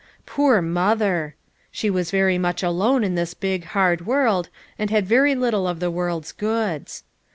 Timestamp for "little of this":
5.35-5.89